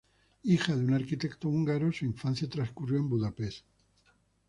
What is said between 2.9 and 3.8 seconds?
en Budapest.